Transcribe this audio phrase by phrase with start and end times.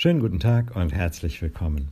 [0.00, 1.88] Schönen guten Tag und herzlich willkommen.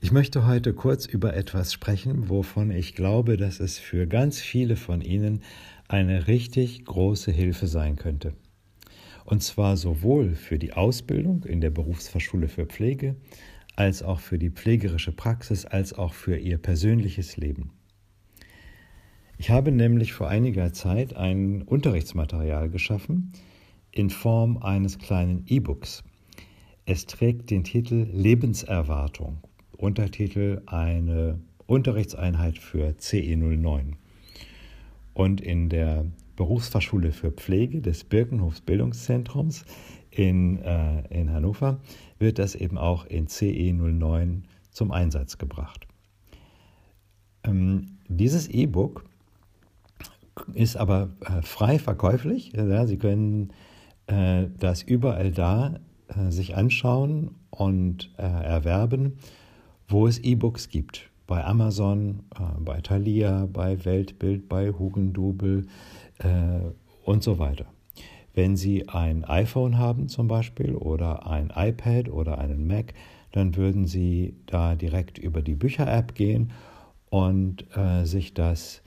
[0.00, 4.76] Ich möchte heute kurz über etwas sprechen, wovon ich glaube, dass es für ganz viele
[4.76, 5.42] von Ihnen
[5.88, 8.32] eine richtig große Hilfe sein könnte.
[9.26, 13.14] Und zwar sowohl für die Ausbildung in der Berufsfachschule für Pflege,
[13.76, 17.72] als auch für die pflegerische Praxis, als auch für Ihr persönliches Leben.
[19.36, 23.34] Ich habe nämlich vor einiger Zeit ein Unterrichtsmaterial geschaffen
[23.90, 26.04] in Form eines kleinen E-Books.
[26.90, 29.42] Es trägt den Titel Lebenserwartung,
[29.76, 33.92] Untertitel eine Unterrichtseinheit für CE09.
[35.12, 36.06] Und in der
[36.36, 39.66] Berufsfachschule für Pflege des Birkenhofs Bildungszentrums
[40.10, 41.78] in, äh, in Hannover
[42.18, 45.86] wird das eben auch in CE09 zum Einsatz gebracht.
[47.44, 49.04] Ähm, dieses E-Book
[50.54, 52.54] ist aber äh, frei verkäuflich.
[52.56, 53.52] Ja, Sie können
[54.06, 59.18] äh, das überall da äh, sich anschauen und äh, erwerben,
[59.88, 61.10] wo es E-Books gibt.
[61.26, 65.66] Bei Amazon, äh, bei Thalia, bei Weltbild, bei Hugendubel
[67.04, 67.66] und so weiter.
[68.34, 72.92] Wenn Sie ein iPhone haben zum Beispiel oder ein iPad oder einen Mac,
[73.30, 76.50] dann würden Sie da direkt über die Bücher-App gehen
[77.08, 78.82] und äh, sich das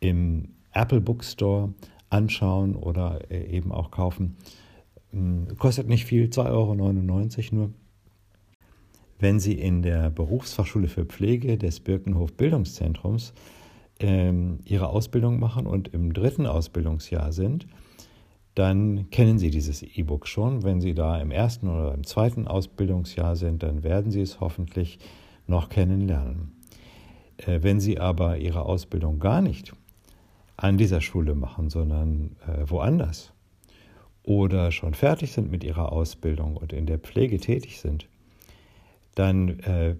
[0.00, 1.72] im Apple Bookstore
[2.10, 4.36] anschauen oder eben auch kaufen.
[5.58, 6.74] Kostet nicht viel, 2,99 Euro
[7.54, 7.70] nur.
[9.18, 13.32] Wenn Sie in der Berufsfachschule für Pflege des Birkenhof Bildungszentrums
[14.00, 17.66] ähm, Ihre Ausbildung machen und im dritten Ausbildungsjahr sind,
[18.54, 20.62] dann kennen Sie dieses E-Book schon.
[20.62, 24.98] Wenn Sie da im ersten oder im zweiten Ausbildungsjahr sind, dann werden Sie es hoffentlich
[25.46, 26.52] noch kennenlernen.
[27.38, 29.72] Äh, wenn Sie aber Ihre Ausbildung gar nicht
[30.56, 33.32] an dieser Schule machen, sondern äh, woanders,
[34.24, 38.08] oder schon fertig sind mit ihrer Ausbildung und in der Pflege tätig sind,
[39.14, 39.94] dann äh,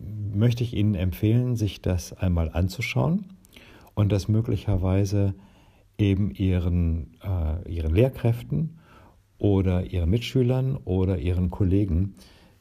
[0.00, 3.26] möchte ich Ihnen empfehlen, sich das einmal anzuschauen
[3.94, 5.34] und das möglicherweise
[5.98, 8.78] eben Ihren, äh, Ihren Lehrkräften
[9.38, 12.14] oder Ihren Mitschülern oder Ihren Kollegen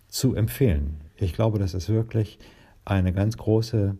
[0.07, 1.01] zu empfehlen.
[1.17, 2.37] Ich glaube, das ist wirklich
[2.83, 3.97] eine ganz große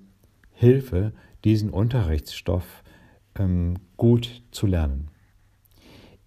[0.51, 2.83] Hilfe, diesen Unterrichtsstoff
[3.37, 5.09] ähm, gut zu lernen.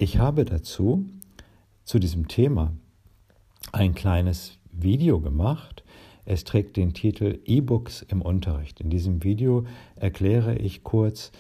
[0.01, 1.07] Ich habe dazu,
[1.83, 2.73] zu diesem Thema,
[3.73, 5.83] ein kleines Video gemacht.
[6.25, 8.81] Es trägt den Titel E-Books im Unterricht.
[8.81, 9.65] In diesem Video
[9.97, 11.33] erkläre ich kurz,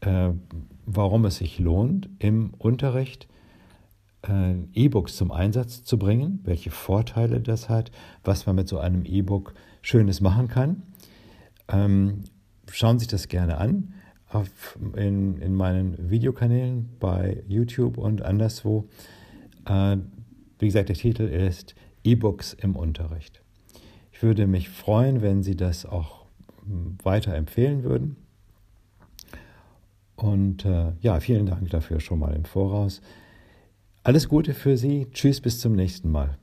[0.00, 0.30] äh,
[0.86, 3.28] warum es sich lohnt, im Unterricht
[4.26, 7.90] äh, E-Books zum Einsatz zu bringen, welche Vorteile das hat,
[8.24, 9.52] was man mit so einem E-Book
[9.82, 10.82] Schönes machen kann.
[11.68, 12.24] Ähm,
[12.70, 13.92] schauen Sie sich das gerne an
[14.30, 18.88] auf, in, in meinen Videokanälen bei YouTube und anderswo.
[19.66, 19.96] Äh,
[20.58, 21.74] wie gesagt, der Titel ist
[22.04, 23.42] E-Books im Unterricht.
[24.12, 26.26] Ich würde mich freuen, wenn Sie das auch
[26.66, 28.16] hm, weiter empfehlen würden.
[30.16, 33.00] Und äh, ja, vielen Dank dafür schon mal im Voraus.
[34.02, 35.06] Alles Gute für Sie.
[35.12, 36.38] Tschüss, bis zum nächsten Mal.